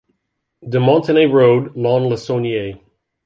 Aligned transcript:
De 0.67 0.79
Montenay 0.79 1.27
Road, 1.27 1.73
Lons-le-Saunier. 1.75 2.79